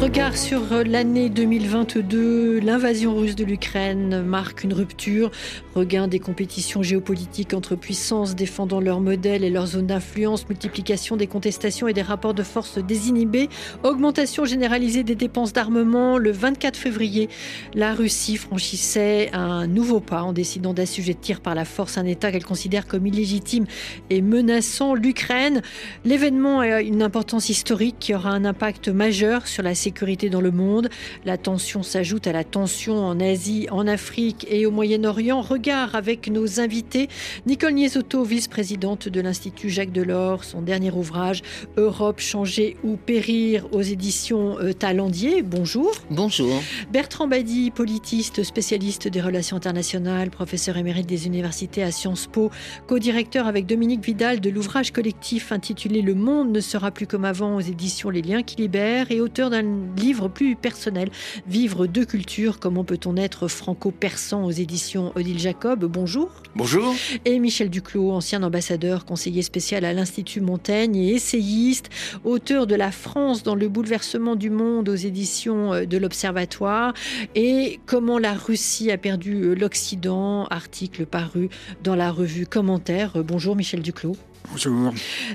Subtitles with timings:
[0.00, 5.32] Regard sur l'année 2022, l'invasion russe de l'Ukraine marque une rupture,
[5.74, 11.26] regain des compétitions géopolitiques entre puissances défendant leur modèle et leur zone d'influence, multiplication des
[11.26, 13.48] contestations et des rapports de force désinhibés,
[13.82, 16.16] augmentation généralisée des dépenses d'armement.
[16.16, 17.28] Le 24 février,
[17.74, 22.44] la Russie franchissait un nouveau pas en décidant d'assujettir par la force un État qu'elle
[22.44, 23.66] considère comme illégitime
[24.10, 25.60] et menaçant l'Ukraine.
[26.04, 30.42] L'événement a une importance historique qui aura un impact majeur sur la sécurité sécurité dans
[30.42, 30.90] le monde.
[31.24, 35.40] La tension s'ajoute à la tension en Asie, en Afrique et au Moyen-Orient.
[35.40, 37.08] Regard avec nos invités.
[37.46, 41.40] Nicole Niesotto, vice-présidente de l'Institut Jacques Delors, son dernier ouvrage
[41.78, 45.40] Europe changer ou périr aux éditions euh, Talendier.
[45.42, 45.90] Bonjour.
[46.10, 46.60] Bonjour.
[46.92, 52.50] Bertrand Badi, politiste, spécialiste des relations internationales, professeur émérite des universités à Sciences Po,
[52.86, 57.56] co-directeur avec Dominique Vidal de l'ouvrage collectif intitulé Le monde ne sera plus comme avant
[57.56, 61.10] aux éditions Les liens qui libèrent et auteur d'un livre plus personnel,
[61.46, 65.84] Vivre deux cultures, comment peut-on être franco-persan aux éditions Odile Jacob.
[65.84, 66.30] Bonjour.
[66.54, 66.94] Bonjour.
[67.24, 71.90] Et Michel Duclos, ancien ambassadeur, conseiller spécial à l'Institut Montaigne et essayiste,
[72.24, 76.94] auteur de La France dans le bouleversement du monde aux éditions de l'Observatoire
[77.34, 81.48] et comment la Russie a perdu l'Occident, article paru
[81.82, 83.22] dans la revue Commentaire.
[83.24, 84.16] Bonjour Michel Duclos.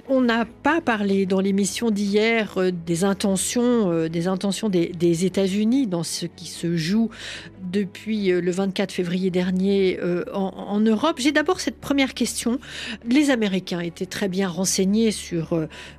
[0.09, 5.25] On n'a pas parlé dans l'émission d'hier euh, des intentions, euh, des intentions des, des
[5.25, 7.09] États-Unis dans ce qui se joue
[7.71, 9.99] depuis euh, le 24 février dernier
[10.33, 11.17] en, en Europe.
[11.19, 12.59] J'ai d'abord cette première question.
[13.09, 15.57] Les Américains étaient très bien renseignés sur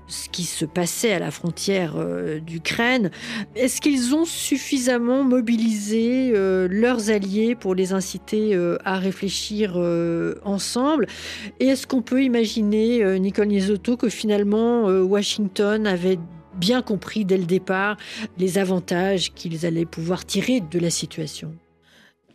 [0.08, 1.94] ce qui se passait à la frontière
[2.40, 3.10] d'Ukraine.
[3.56, 6.32] Est-ce qu'ils ont suffisamment mobilisé
[6.68, 9.76] leurs alliés pour les inciter à réfléchir
[10.44, 11.06] ensemble?
[11.60, 16.18] Et est-ce qu'on peut imaginer euh, Nicole Niesotto que finalement euh, Washington avait
[16.56, 17.96] bien compris dès le départ
[18.38, 21.54] les avantages qu'ils allaient pouvoir tirer de la situation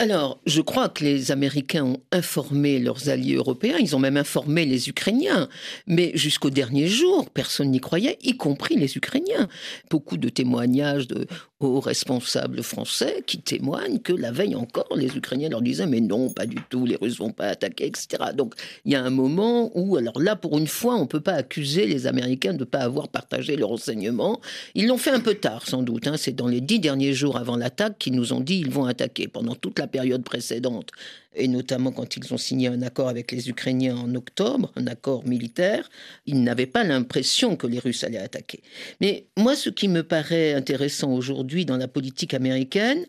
[0.02, 4.66] alors, je crois que les Américains ont informé leurs alliés européens, ils ont même informé
[4.66, 5.50] les Ukrainiens,
[5.88, 9.50] mais jusqu'au dernier jour, personne n'y croyait, y compris les Ukrainiens.
[9.90, 11.28] Beaucoup de témoignages de
[11.59, 16.30] hauts responsables français qui témoignent que la veille encore, les Ukrainiens leur disaient mais non,
[16.30, 18.31] pas du tout, les Russes vont pas attaquer, etc.
[18.34, 18.56] Donc,
[18.86, 21.86] il y a un moment où, alors là, pour une fois, on peut pas accuser
[21.86, 24.40] les Américains de ne pas avoir partagé leurs renseignements.
[24.75, 26.08] Ils l'ont fait un peu tard, sans doute.
[26.08, 26.16] Hein.
[26.18, 29.28] C'est dans les dix derniers jours avant l'attaque qu'ils nous ont dit ils vont attaquer.
[29.28, 30.92] Pendant toute la période précédente,
[31.35, 35.25] et notamment quand ils ont signé un accord avec les Ukrainiens en octobre, un accord
[35.28, 35.90] militaire,
[36.25, 38.62] ils n'avaient pas l'impression que les Russes allaient attaquer.
[39.00, 43.06] Mais moi, ce qui me paraît intéressant aujourd'hui dans la politique américaine,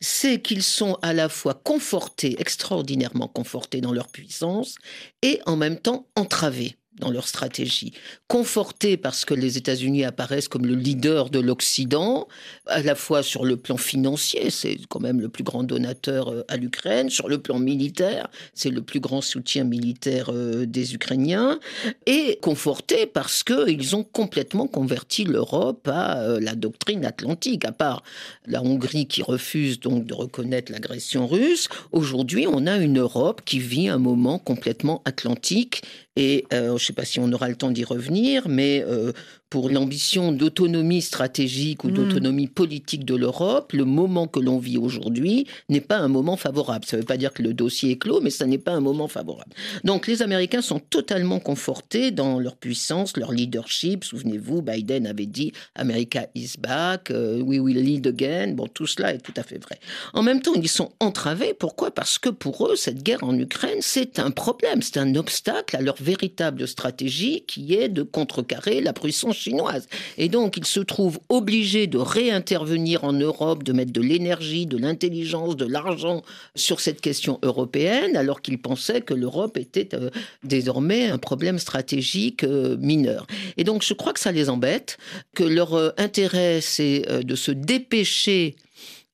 [0.00, 4.76] c'est qu'ils sont à la fois confortés, extraordinairement confortés dans leur puissance,
[5.22, 7.92] et en même temps entravés dans leur stratégie.
[8.28, 12.28] Confortés parce que les États-Unis apparaissent comme le leader de l'Occident,
[12.66, 16.44] à la fois sur le plan financier, c'est quand même le plus grand donateur euh,
[16.48, 21.58] à l'Ukraine, sur le plan militaire, c'est le plus grand soutien militaire euh, des Ukrainiens,
[22.06, 28.02] et confortés parce qu'ils ont complètement converti l'Europe à euh, la doctrine atlantique, à part
[28.46, 31.68] la Hongrie qui refuse donc de reconnaître l'agression russe.
[31.92, 35.82] Aujourd'hui, on a une Europe qui vit un moment complètement atlantique
[36.16, 39.12] et euh, je ne sais pas si on aura le temps d'y revenir, mais euh,
[39.56, 41.94] pour l'ambition d'autonomie stratégique ou mm.
[41.94, 46.84] d'autonomie politique de l'Europe, le moment que l'on vit aujourd'hui n'est pas un moment favorable.
[46.84, 48.80] Ça ne veut pas dire que le dossier est clos, mais ça n'est pas un
[48.80, 49.54] moment favorable.
[49.82, 54.04] Donc les Américains sont totalement confortés dans leur puissance, leur leadership.
[54.04, 58.48] Souvenez-vous, Biden avait dit America is back, euh, we will lead again.
[58.48, 59.80] Bon, tout cela est tout à fait vrai.
[60.12, 61.54] En même temps, ils sont entravés.
[61.54, 61.92] Pourquoi?
[61.92, 65.80] Parce que pour eux, cette guerre en Ukraine, c'est un problème, c'est un obstacle à
[65.80, 69.86] leur véritable stratégie qui est de contrecarrer la puissance chinoise.
[70.18, 74.76] Et donc, ils se trouvent obligés de réintervenir en Europe, de mettre de l'énergie, de
[74.76, 76.22] l'intelligence, de l'argent
[76.54, 80.10] sur cette question européenne, alors qu'ils pensaient que l'Europe était euh,
[80.42, 83.26] désormais un problème stratégique euh, mineur.
[83.56, 84.98] Et donc, je crois que ça les embête,
[85.34, 88.56] que leur euh, intérêt, c'est de se dépêcher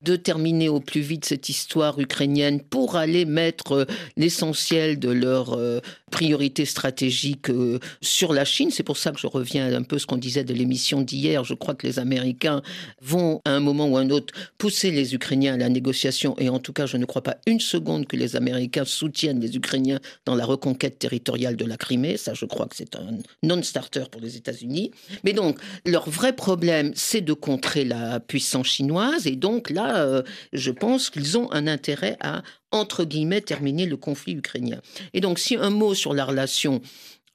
[0.02, 3.84] de terminer au plus vite cette histoire ukrainienne pour aller mettre euh,
[4.16, 8.70] l'essentiel de leur euh, priorité stratégique euh, sur la Chine.
[8.70, 11.44] C'est pour ça que je reviens un peu à ce qu'on disait de l'émission d'hier.
[11.44, 12.62] Je crois que les Américains
[13.00, 16.48] vont à un moment ou à un autre pousser les Ukrainiens à la négociation et
[16.48, 20.00] en tout cas je ne crois pas une seconde que les Américains soutiennent les Ukrainiens
[20.26, 22.16] dans la reconquête territoriale de la Crimée.
[22.16, 24.90] Ça je crois que c'est un non-starter pour les États-Unis.
[25.24, 30.22] Mais donc leur vrai problème c'est de contrer la puissance chinoise et donc là euh,
[30.52, 34.80] je pense qu'ils ont un intérêt à, entre guillemets, terminer le conflit ukrainien.
[35.14, 36.80] Et donc, si un mot sur la relation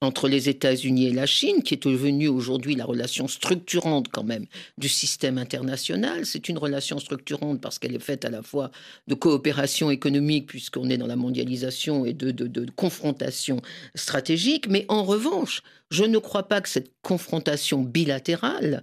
[0.02, 4.46] entre les États-Unis et la Chine, qui est devenue aujourd'hui la relation structurante quand même
[4.78, 6.26] du système international.
[6.26, 8.70] C'est une relation structurante parce qu'elle est faite à la fois
[9.08, 13.62] de coopération économique, puisqu'on est dans la mondialisation, et de, de confrontation
[13.96, 14.68] stratégique.
[14.70, 18.82] Mais en revanche, je ne crois pas que cette confrontation bilatérale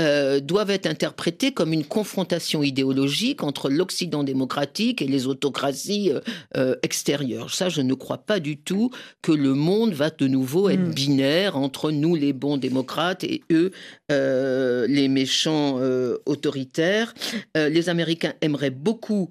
[0.00, 6.20] euh, doive être interprétée comme une confrontation idéologique entre l'Occident démocratique et les autocraties euh,
[6.56, 7.52] euh, extérieures.
[7.54, 8.90] Ça, je ne crois pas du tout
[9.22, 10.94] que le monde va de nouveau être hmm.
[10.94, 13.70] binaire entre nous, les bons démocrates, et eux,
[14.08, 15.80] les méchants
[16.26, 17.14] autoritaires.
[17.54, 19.30] les Américains aimeraient beaucoup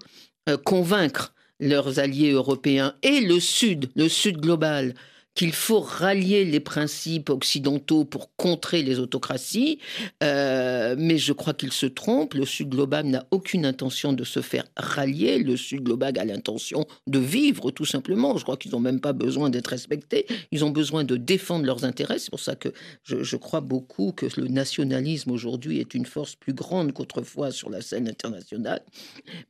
[0.64, 4.96] convaincre leurs alliés européens et le Sud, le Sud global,
[5.34, 9.80] qu'il faut rallier les principes occidentaux pour contrer les autocraties,
[10.24, 12.34] euh, mais je crois qu'il se trompe.
[12.34, 15.40] Le Sud global n'a aucune intention de se faire rallier.
[15.40, 18.38] Le Sud global a l'intention de vivre, tout simplement.
[18.38, 20.26] Je crois qu'ils n'ont même pas besoin d'être respectés.
[20.52, 22.20] Ils ont besoin de défendre leurs intérêts.
[22.20, 22.70] C'est pour ça que
[23.04, 27.70] je, je crois beaucoup que le nationalisme aujourd'hui est une force plus grande qu'autrefois sur
[27.70, 28.82] la scène internationale.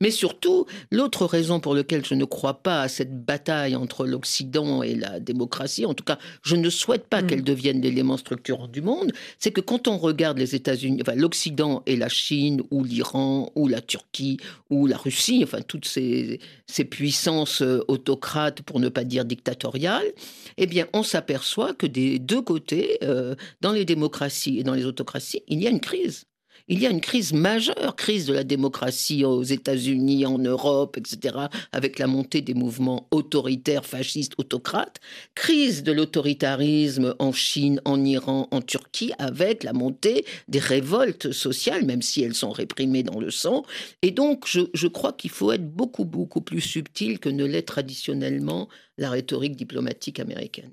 [0.00, 4.82] Mais surtout, l'autre raison pour laquelle je ne crois pas à cette bataille entre l'Occident
[4.82, 7.26] et la démocratie, en tout cas, je ne souhaite pas mm.
[7.26, 11.82] qu'elle devienne l'élément structurant du monde, c'est que quand on regarde les États-Unis, enfin, l'Occident
[11.86, 14.38] et la Chine, ou l'Iran, ou la Turquie,
[14.70, 20.12] ou la Russie, enfin, toutes ces, ces puissances euh, autocrates, pour ne pas dire dictatoriales,
[20.58, 24.84] eh bien, on s'aperçoit que des deux côtés, euh, dans les démocraties et dans les
[24.84, 26.24] autocraties, il y a une crise
[26.68, 31.36] il y a une crise majeure, crise de la démocratie aux États-Unis, en Europe, etc.,
[31.72, 35.00] avec la montée des mouvements autoritaires, fascistes, autocrates,
[35.34, 41.84] crise de l'autoritarisme en Chine, en Iran, en Turquie, avec la montée des révoltes sociales,
[41.84, 43.64] même si elles sont réprimées dans le sang.
[44.02, 48.68] Et donc, je, crois qu'il faut être beaucoup, beaucoup plus subtil que ne l'est traditionnellement
[48.98, 50.72] la rhétorique diplomatique américaine.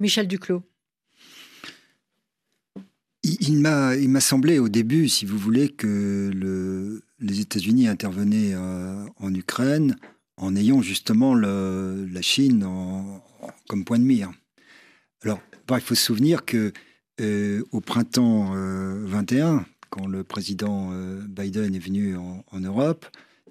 [0.00, 0.62] Michel Duclos.
[3.22, 9.34] Il, m'a semblé au début, si vous voulez, que le, les États-Unis intervenaient euh, en
[9.34, 9.96] Ukraine
[10.38, 12.66] en ayant justement la Chine
[13.68, 14.30] comme point de mire.
[15.22, 15.38] Alors,
[15.70, 16.72] il faut se souvenir que
[17.20, 20.90] euh, au printemps 21, euh, quand le président
[21.28, 23.04] Biden est venu en, en, Europe,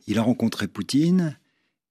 [0.08, 1.38] il a rencontré Poutine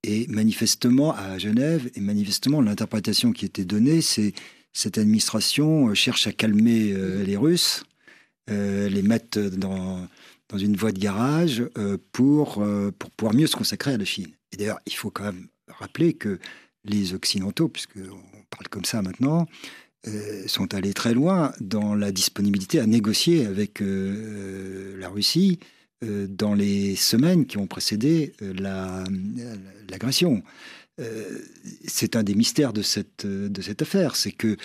[0.02, 4.32] et manifestement à Genève, et manifestement l'interprétation qui était donnée, c'est
[4.72, 7.84] cette administration euh, cherche à calmer euh, les Russes,
[8.50, 10.06] euh, les mettre dans,
[10.48, 11.64] dans une voie de garage
[12.12, 12.64] pour,
[12.98, 14.28] pour pouvoir mieux se consacrer à la Chine.
[14.52, 16.38] Et d'ailleurs, il faut quand même rappeler que
[16.84, 19.46] les Occidentaux, puisqu'on parle comme ça maintenant,
[20.46, 25.58] sont allés très loin dans la disponibilité à négocier avec la Russie
[26.00, 28.32] dans les semaines qui ont précédé
[29.90, 30.42] l'agression.
[31.00, 31.38] Euh,
[31.86, 34.56] c'est un des mystères de cette, de cette affaire, c'est que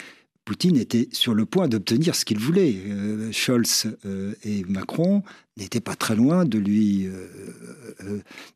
[0.45, 2.75] Poutine était sur le point d'obtenir ce qu'il voulait.
[2.87, 5.23] Euh, Scholz euh, et Macron
[5.57, 7.07] n'étaient pas très loin de lui,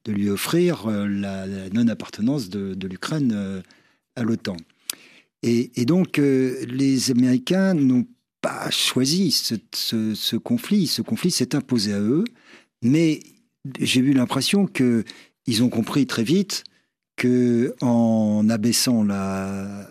[0.06, 3.64] de lui offrir la, non-appartenance de, l'Ukraine
[4.16, 4.58] à l'OTAN.
[5.44, 8.08] Et, donc, les Américains n'ont
[8.42, 10.88] pas choisi ce, ce, conflit.
[10.88, 12.24] Ce conflit s'est imposé à eux,
[12.82, 13.20] mais
[13.80, 16.64] j'ai eu l'impression qu'ils ont compris très vite
[17.18, 19.90] que en abaissant la,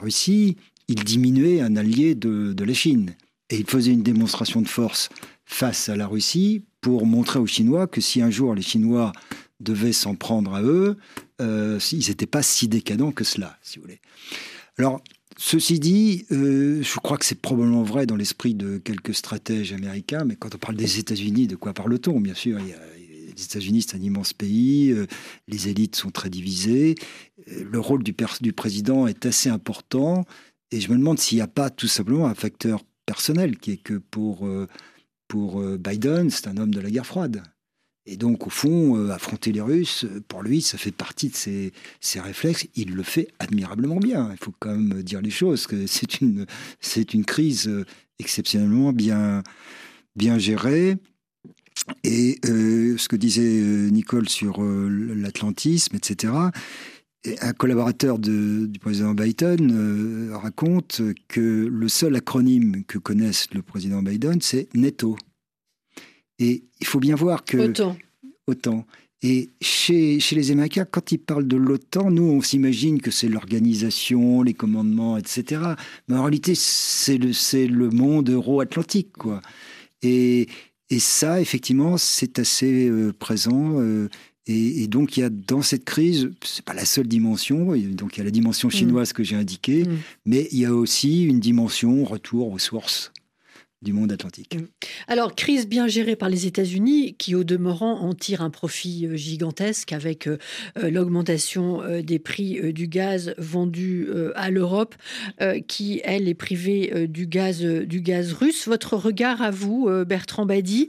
[0.00, 0.56] Russie,
[0.88, 3.14] il diminuait un allié de, de, la Chine.
[3.50, 5.10] Et il faisait une démonstration de force
[5.44, 9.12] face à la Russie pour montrer aux Chinois que si un jour les Chinois
[9.58, 10.96] devaient s'en prendre à eux,
[11.40, 14.00] euh, ils n'étaient pas si décadents que cela, si vous voulez.
[14.78, 15.02] Alors,
[15.36, 20.24] ceci dit, euh, je crois que c'est probablement vrai dans l'esprit de quelques stratèges américains,
[20.24, 22.20] mais quand on parle des États-Unis, de quoi parle-t-on?
[22.20, 22.99] Bien sûr, il y a
[23.36, 25.06] les États-Unis, c'est un immense pays, euh,
[25.48, 26.94] les élites sont très divisées,
[27.48, 28.12] euh, le rôle du,
[28.52, 30.24] président est assez important,
[30.70, 33.76] et je me demande s'il n'y a pas tout simplement un facteur personnel qui est
[33.82, 34.66] que pour, euh,
[35.78, 37.42] Biden, c'est un homme de la guerre froide.
[38.06, 41.72] Et donc, au fond, affronter les Russes, pour lui, ça fait partie de ses,
[42.20, 42.66] réflexes.
[42.74, 44.30] Il le fait admirablement bien.
[44.32, 46.20] Il faut quand même dire les choses, c'est
[47.14, 47.70] une, crise
[48.18, 49.44] exceptionnellement bien
[50.38, 50.96] gérée.
[52.04, 56.32] Et euh, ce que disait euh, Nicole sur euh, l'atlantisme, etc.,
[57.42, 64.40] un collaborateur du président Biden raconte que le seul acronyme que connaisse le président Biden,
[64.40, 65.18] c'est NATO.
[66.38, 67.58] Et il faut bien voir que...
[67.58, 67.98] Autant.
[68.46, 68.86] Autant.
[69.20, 73.28] Et chez, chez, les Américains, quand ils parlent de l'OTAN, nous, on s'imagine que c'est
[73.28, 75.60] l'organisation, les commandements, etc.
[76.08, 77.32] Mais en réalité, c'est le,
[77.66, 79.42] le monde euro-atlantique, quoi.
[80.00, 80.48] Et,
[80.90, 83.80] et ça, effectivement, c'est assez euh, présent.
[83.80, 84.08] Euh,
[84.46, 88.18] Et, donc, il y a dans cette crise, c'est pas la seule dimension, donc il
[88.18, 88.72] y a la dimension mm.
[88.72, 89.98] chinoise que j'ai indiquée, mm.
[90.26, 93.12] mais il y a aussi une dimension retour aux sources
[93.88, 94.54] monde atlantique.
[94.54, 94.66] Mm.
[95.08, 99.16] Alors, crise bien gérée par les États-Unis, qui au demeurant en tire un profit euh,
[99.16, 100.36] gigantesque avec euh,
[100.78, 104.94] euh, l'augmentation des prix du gaz vendu à l'Europe,
[105.66, 108.66] qui, elle, est privée du, gaz, du gaz russe.
[108.66, 110.88] Votre regard à vous, Bertrand Badi,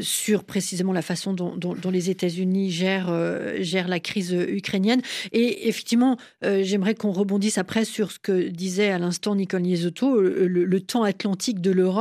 [0.00, 3.12] sur précisément la façon dont, les États-Unis gèrent,
[3.60, 5.02] gèrent la crise ukrainienne.
[5.32, 10.80] Et effectivement, j'aimerais qu'on rebondisse après sur ce que disait à l'instant Nicole Niesotto, le
[10.80, 11.97] temps atlantique de l'Europe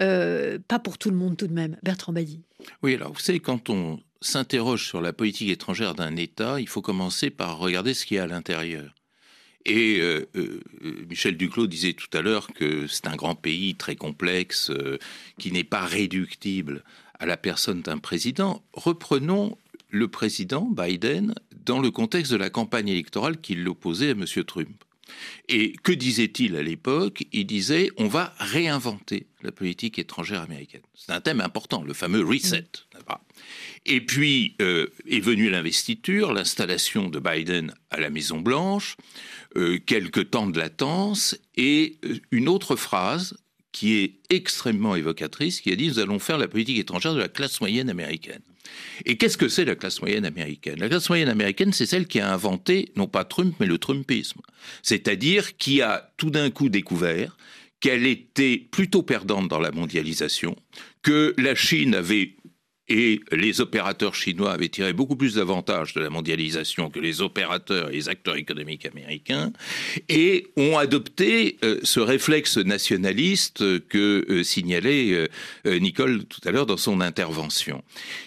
[0.00, 1.76] euh, pas pour tout le monde tout de même.
[1.82, 2.40] Bertrand Badi.
[2.82, 6.82] Oui, alors vous savez, quand on s'interroge sur la politique étrangère d'un État, il faut
[6.82, 8.94] commencer par regarder ce qu'il y a à l'intérieur.
[9.64, 10.60] Et euh, euh,
[11.08, 14.72] Michel Duclos disait tout à l'heure que c'est un grand pays très complexe,
[15.38, 16.82] qui n'est pas réductible
[17.18, 18.62] à la personne d'un président.
[18.72, 19.56] Reprenons
[19.90, 21.34] le président Biden
[21.64, 24.24] dans le contexte de la campagne électorale qui l'opposait à M.
[24.44, 24.84] Trump.
[25.48, 27.24] Et que disait-il à l'époque?
[27.32, 30.82] Il disait on va réinventer la politique étrangère américaine.
[30.94, 32.64] C'est un thème important, le fameux reset.
[33.84, 38.96] Et puis euh, est venue l'investiture, l'installation de Biden à la Maison Blanche,
[39.56, 43.36] euh, quelques temps de latence et euh, une autre phrase
[43.72, 47.28] qui est extrêmement évocatrice, qui a dit nous allons faire la politique étrangère de la
[47.28, 48.42] classe moyenne américaine.
[49.04, 50.78] Et qu'est-ce que c'est la classe moyenne américaine?
[50.78, 54.40] La classe moyenne américaine, c'est celle qui a inventé, non pas Trump, mais le Trumpisme.
[54.82, 57.36] C'est-à-dire qui a tout d'un coup découvert
[57.80, 60.56] qu'elle était plutôt perdante dans la mondialisation,
[61.02, 62.36] que la Chine avait
[62.92, 67.88] et les opérateurs chinois avaient tiré beaucoup plus d'avantages de la mondialisation que les opérateurs
[67.88, 69.50] et les acteurs économiques américains,
[70.10, 75.26] et ont adopté euh, ce réflexe nationaliste que euh, signalait
[75.66, 77.82] euh, Nicole tout à l'heure dans son intervention.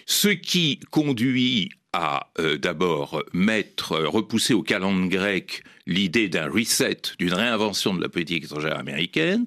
[0.07, 2.27] Ce qui conduit à
[2.59, 8.79] d'abord mettre, repousser au calendrier grec l'idée d'un reset, d'une réinvention de la politique étrangère
[8.79, 9.45] américaine,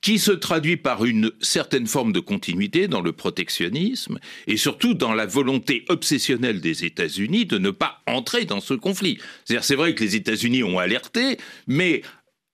[0.00, 5.12] qui se traduit par une certaine forme de continuité dans le protectionnisme et surtout dans
[5.12, 9.18] la volonté obsessionnelle des États-Unis de ne pas entrer dans ce conflit.
[9.44, 12.02] C'est vrai que les États-Unis ont alerté, mais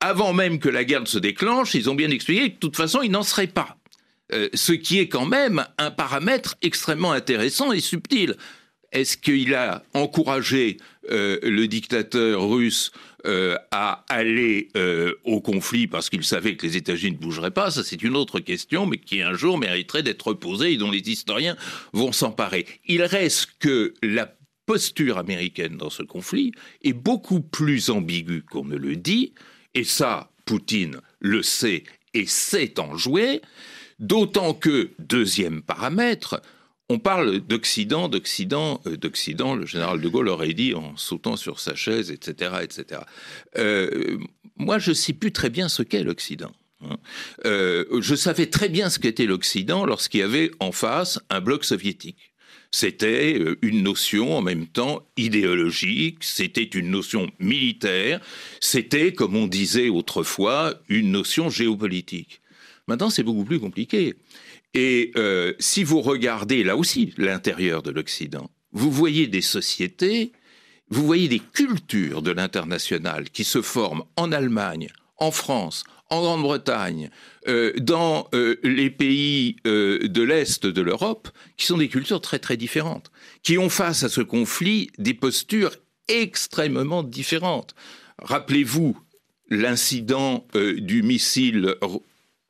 [0.00, 3.02] avant même que la guerre se déclenche, ils ont bien expliqué que de toute façon,
[3.02, 3.76] ils n'en seraient pas.
[4.33, 8.35] Euh, ce qui est quand même un paramètre extrêmement intéressant et subtil.
[8.93, 10.78] Est-ce qu'il a encouragé
[11.11, 12.93] euh, le dictateur russe
[13.26, 17.71] euh, à aller euh, au conflit parce qu'il savait que les États-Unis ne bougeraient pas,
[17.71, 21.11] ça c'est une autre question, mais qui un jour mériterait d'être posée et dont les
[21.11, 21.57] historiens
[21.93, 22.66] vont s'emparer.
[22.87, 24.33] Il reste que la
[24.66, 26.52] posture américaine dans ce conflit
[26.83, 29.33] est beaucoup plus ambiguë qu'on ne le dit,
[29.75, 33.40] et ça, Poutine le sait et sait en jouer,
[33.99, 36.40] d'autant que, deuxième paramètre,
[36.88, 39.55] on parle d'Occident, d'Occident, euh, d'Occident.
[39.55, 43.00] Le général de Gaulle aurait dit en sautant sur sa chaise, etc., etc.
[43.59, 44.19] Euh,
[44.57, 46.52] moi, je ne sais plus très bien ce qu'est l'Occident.
[46.83, 46.97] Hein.
[47.45, 51.64] Euh, je savais très bien ce qu'était l'Occident lorsqu'il y avait en face un bloc
[51.64, 52.33] soviétique.
[52.73, 58.21] C'était une notion en même temps idéologique, c'était une notion militaire,
[58.61, 62.43] c'était, comme on disait autrefois, une notion géopolitique.
[62.88, 64.14] Maintenant, c'est beaucoup plus compliqué.
[64.75, 70.33] Et euh, si vous regardez là aussi l'intérieur de l'Occident, vous voyez des sociétés,
[70.91, 77.11] vous voyez des cultures de l'international qui se forment en Allemagne, en France, en Grande-Bretagne,
[77.49, 82.57] euh, dans euh, les pays de l'Est de l'Europe, qui sont des cultures très très
[82.57, 83.11] différentes,
[83.43, 85.75] qui ont face à ce conflit des postures
[86.09, 87.75] extrêmement différentes.
[88.19, 88.97] Rappelez-vous
[89.49, 91.77] l'incident du missile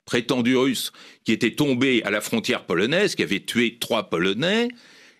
[0.06, 0.92] prétendu russe
[1.24, 4.68] qui était tombé à la frontière polonaise, qui avait tué trois Polonais.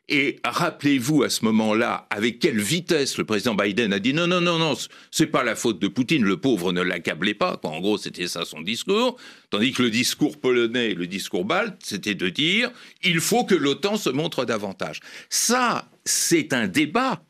[0.09, 4.41] Et rappelez-vous à ce moment-là, avec quelle vitesse le président Biden a dit non, non,
[4.41, 4.75] non, non,
[5.11, 7.59] c'est pas la faute de Poutine, le pauvre ne l'accablait pas.
[7.65, 9.17] En gros, c'était ça son discours.
[9.51, 12.71] Tandis que le discours polonais, le discours balte, c'était de dire
[13.03, 15.01] il faut que l'OTAN se montre davantage.
[15.29, 17.21] Ça, c'est un débat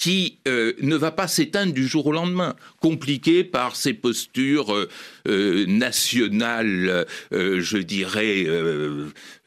[0.00, 4.88] qui euh, ne va pas s'éteindre du jour au lendemain, compliqué par ces postures euh,
[5.28, 8.46] euh, nationales, je dirais,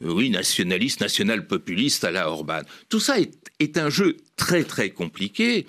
[0.00, 2.60] oui, nationalistes, national-populistes à la Orban.
[2.88, 5.66] Tout ça est, est, un jeu très très compliqué.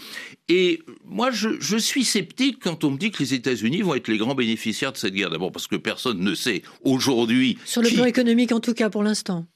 [0.49, 4.07] Et moi, je, je, suis sceptique quand on me dit que les États-Unis vont être
[4.07, 5.31] les grands bénéficiaires de cette guerre.
[5.31, 7.57] D'abord parce que personne ne sait aujourd'hui.
[7.65, 9.47] Sur le plan économique, en tout cas, pour l'instant.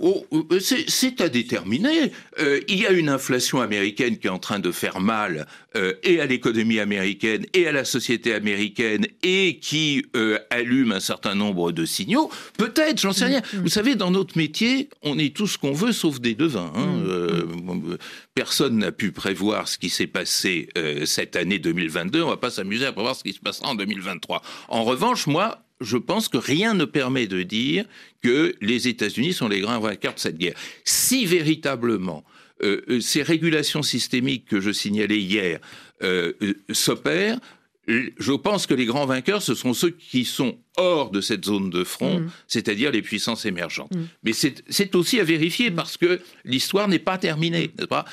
[0.00, 2.12] Oh, euh, c'est à déterminer.
[2.40, 5.94] Euh, il y a une inflation américaine qui est en train de faire mal euh,
[6.02, 10.04] et à l'économie américaine et à la société américaine et qui
[10.50, 12.30] allume un certain nombre de signaux.
[12.58, 13.40] Peut-être, j'en sais rien.
[13.40, 13.62] Mm, mm.
[13.62, 16.72] Vous savez, dans notre métier, on est tout ce qu'on veut sauf des devins.
[16.74, 16.86] Hein.
[16.86, 17.96] Mm,
[18.34, 20.68] personne n'a pu prévoir ce qui s'est passé
[21.04, 22.22] cette année 2022.
[22.22, 24.42] On va pas s'amuser à prévoir ce qui se passera en 2023.
[24.68, 27.84] En revanche, moi, je pense que rien ne permet de dire
[28.22, 30.54] que les États-Unis sont les grands vainqueurs de cette guerre.
[30.84, 32.24] Si véritablement
[32.62, 35.60] euh, euh, ces régulations systémiques que je signalais hier
[36.02, 36.32] euh,
[36.70, 37.38] s'opèrent,
[37.86, 41.70] je pense que les grands vainqueurs, ce sont ceux qui sont hors de cette zone
[41.70, 42.30] de front, mm.
[42.48, 43.94] c'est-à-dire les puissances émergentes.
[43.94, 44.04] Mm.
[44.24, 48.04] Mais c'est aussi à vérifier parce que l'histoire n'est pas terminée, n'est-ce pas?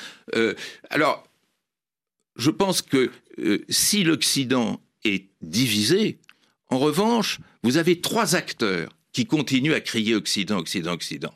[0.92, 1.28] Alors,
[2.36, 3.10] je pense que
[3.68, 6.20] si l'Occident est divisé,
[6.70, 11.34] en revanche, vous avez trois acteurs qui continuent à crier Occident, Occident, Occident.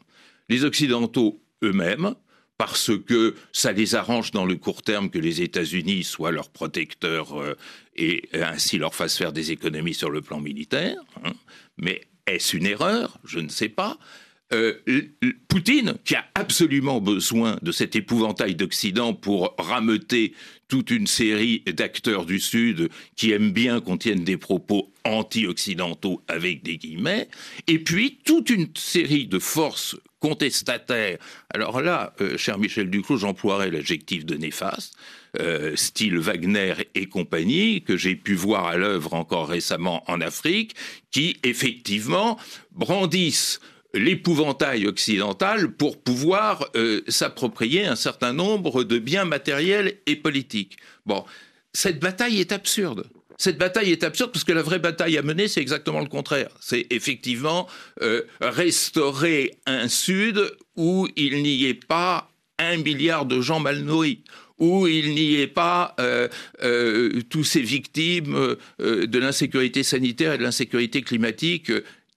[0.50, 2.16] Les Occidentaux eux-mêmes,
[2.58, 7.40] parce que ça les arrange dans le court terme que les États-Unis soient leurs protecteurs
[7.40, 7.56] euh,
[7.96, 10.98] et ainsi leur fassent faire des économies sur le plan militaire.
[11.24, 11.34] Hein.
[11.78, 13.20] Mais est-ce une erreur?
[13.24, 13.98] Je ne sais pas.
[14.54, 14.74] Euh,
[15.50, 20.34] Poutine, qui a absolument besoin de cet épouvantail d'Occident pour rameuter
[20.70, 26.64] toute une série d'acteurs du Sud qui aiment bien qu'on tienne des propos anti-occidentaux avec
[26.64, 27.28] des guillemets,
[27.68, 31.18] et puis toute une série de forces contestataires.
[31.54, 34.96] Alors là, euh, cher Michel Duclos, j'emploierai l'adjectif de néfaste,
[35.40, 40.76] euh, style Wagner et compagnie, que j'ai pu voir à l'œuvre encore récemment en Afrique,
[41.12, 42.38] qui effectivement
[42.72, 43.60] brandissent
[44.00, 50.78] l'épouvantail occidental pour pouvoir euh, s'approprier un certain nombre de biens matériels et politiques.
[51.06, 51.26] Bon,
[51.74, 53.08] cette bataille est absurde.
[53.38, 56.50] Cette bataille est absurde parce que la vraie bataille à mener, c'est exactement le contraire.
[56.60, 57.68] C'est effectivement
[58.02, 64.24] euh, restaurer un Sud où il n'y ait pas un milliard de gens mal nourris,
[64.58, 66.28] où il n'y ait pas euh,
[67.30, 71.72] tous ces victimes de l'insécurité sanitaire et de l'insécurité climatique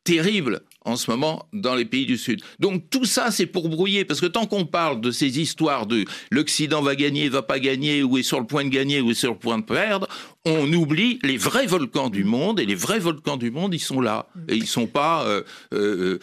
[0.04, 2.42] terribles en ce moment dans les pays du Sud.
[2.58, 6.04] Donc tout ça, c'est pour brouiller, parce que tant qu'on parle de ces histoires de
[6.30, 9.14] l'Occident va gagner, va pas gagner, ou est sur le point de gagner, ou est
[9.14, 10.08] sur le point de perdre,
[10.44, 14.00] on oublie les vrais volcans du monde, et les vrais volcans du monde, ils sont
[14.00, 14.26] là.
[14.48, 15.24] Et ils sont pas...
[15.24, 16.18] Euh, euh,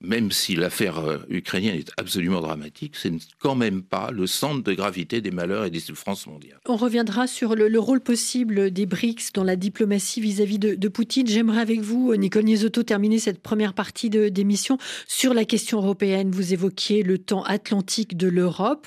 [0.00, 4.72] même si l'affaire euh, ukrainienne est absolument dramatique, c'est quand même pas le centre de
[4.74, 6.58] gravité des malheurs et des souffrances mondiales.
[6.66, 11.26] On reviendra sur le, rôle possible des BRICS dans la diplomatie vis-à-vis de, Poutine.
[11.26, 16.30] J'aimerais avec vous, Nicole Niesotto, terminer cette première partie d'émission sur la question européenne.
[16.30, 18.86] Vous évoquiez le temps atlantique de l'Europe.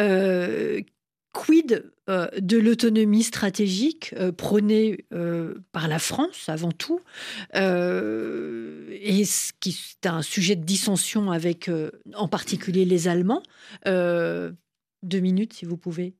[0.00, 0.80] Euh,
[1.32, 7.00] quid euh, de l'autonomie stratégique euh, prônée euh, par la France avant tout,
[7.54, 11.70] et ce qui est un sujet de dissension avec
[12.14, 13.42] en particulier les Allemands.
[13.86, 16.14] deux minutes, si vous pouvez.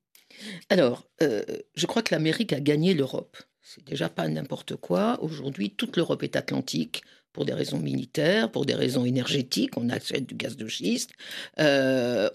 [0.71, 3.37] Alors, je crois que l'Amérique a gagné l'Europe.
[3.61, 5.23] C'est déjà pas n'importe quoi.
[5.23, 10.27] Aujourd'hui, toute l'Europe est atlantique pour des raisons militaires, pour des raisons énergétiques, on achète
[10.27, 11.13] du gaz de schiste,
[11.59, 12.33] et,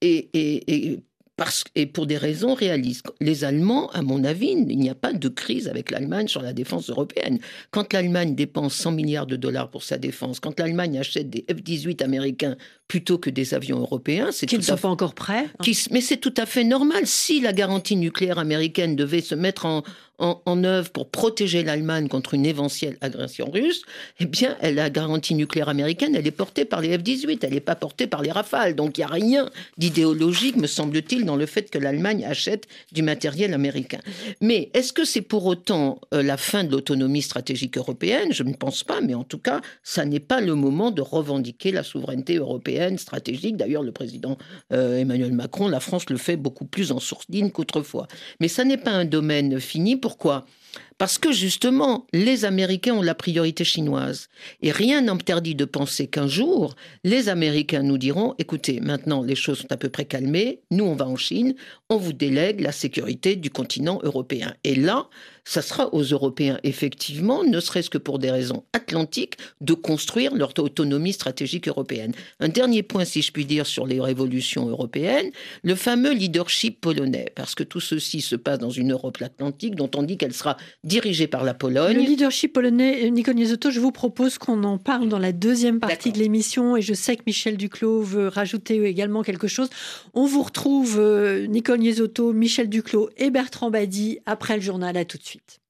[0.00, 1.00] et,
[1.38, 3.06] parce, et pour des raisons réalistes.
[3.20, 6.52] Les Allemands, à mon avis, il n'y a pas de crise avec l'Allemagne sur la
[6.52, 7.38] défense européenne.
[7.70, 12.02] Quand l'Allemagne dépense 100 milliards de dollars pour sa défense, quand l'Allemagne achète des F-18
[12.02, 12.56] américains
[12.88, 15.46] plutôt que des avions européens, c'est qui ne sont pas encore prêts.
[15.60, 15.72] Hein.
[15.92, 17.06] mais c'est tout à fait normal.
[17.06, 19.84] Si la garantie nucléaire américaine devait se mettre en,
[20.18, 23.82] en, œuvre pour protéger l'Allemagne contre une éventuelle agression russe,
[24.18, 27.76] eh bien, la garantie nucléaire américaine, elle est portée par les F-18, elle n'est pas
[27.76, 28.74] portée par les Rafales.
[28.74, 33.02] Donc, il n'y a rien d'idéologique, me semble-t-il, dans le fait que l'Allemagne achète du
[33.02, 34.00] matériel américain.
[34.40, 38.32] Mais est-ce que c'est pour autant euh, la fin de l'autonomie stratégique européenne?
[38.32, 41.70] Je ne pense pas, mais en tout cas, ça n'est pas le moment de revendiquer
[41.70, 43.56] la souveraineté européenne stratégique.
[43.56, 44.36] D'ailleurs, le président
[44.72, 48.08] euh, Emmanuel Macron, la France le fait beaucoup plus en sourdine qu'autrefois.
[48.40, 50.46] Mais ça n'est pas un domaine fini pour pourquoi?
[50.98, 54.28] Parce que justement, les Américains ont la priorité chinoise.
[54.62, 59.60] Et rien n'interdit de penser qu'un jour, les Américains nous diront, écoutez, maintenant les choses
[59.60, 61.54] sont à peu près calmées, nous on va en Chine,
[61.88, 64.54] on vous délègue la sécurité du continent européen.
[64.64, 65.08] Et là,
[65.48, 70.52] ça sera aux Européens, effectivement, ne serait-ce que pour des raisons atlantiques, de construire leur
[70.58, 72.12] autonomie stratégique européenne.
[72.38, 75.30] Un dernier point, si je puis dire, sur les révolutions européennes,
[75.62, 79.90] le fameux leadership polonais, parce que tout ceci se passe dans une Europe atlantique dont
[79.96, 80.58] on dit qu'elle sera
[80.88, 81.94] dirigée par la Pologne.
[81.94, 86.10] Le leadership polonais, Nicole Niezotto, je vous propose qu'on en parle dans la deuxième partie
[86.10, 89.68] de l'émission, et je sais que Michel Duclos veut rajouter également quelque chose.
[90.14, 94.96] On vous retrouve, euh, Nicole Niezotto, Michel Duclos et Bertrand Badi après le journal.
[94.96, 95.60] À tout de suite.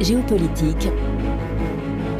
[0.00, 0.88] Géopolitique.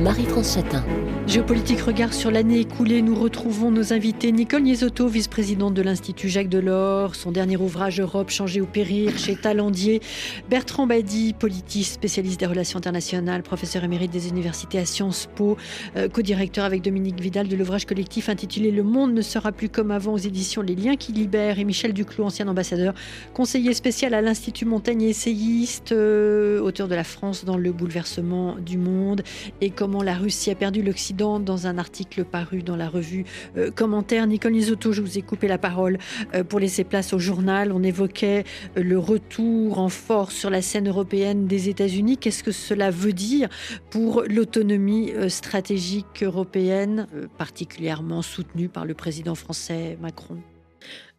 [0.01, 0.85] Marie-France Chatin.
[1.29, 4.33] Géopolitique regard sur l'année écoulée, nous retrouvons nos invités.
[4.33, 9.37] Nicole Niesotto, vice-présidente de l'Institut Jacques Delors, son dernier ouvrage Europe changée ou périr chez
[9.37, 10.01] Talandier.
[10.49, 15.59] Bertrand Badi, politiste, spécialiste des relations internationales, professeur émérite des universités à Sciences Po,
[15.97, 19.91] euh, co-directeur avec Dominique Vidal de l'ouvrage collectif intitulé Le monde ne sera plus comme
[19.91, 22.95] avant aux éditions Les liens qui libèrent et Michel Duclos, ancien ambassadeur,
[23.35, 28.79] conseiller spécial à l'Institut Montaigne essayiste, euh, auteur de La France dans le bouleversement du
[28.79, 29.21] monde
[29.61, 33.25] et comment la Russie a perdu l'Occident dans un article paru dans la revue
[33.57, 34.27] euh, Commentaire.
[34.27, 35.99] Nicole Nisotto, je vous ai coupé la parole
[36.35, 37.73] euh, pour laisser place au journal.
[37.73, 38.45] On évoquait
[38.77, 42.19] euh, le retour en force sur la scène européenne des États-Unis.
[42.19, 43.49] Qu'est-ce que cela veut dire
[43.91, 50.39] pour l'autonomie stratégique européenne, particulièrement soutenue par le président français Macron?